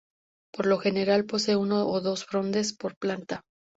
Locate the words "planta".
2.97-3.43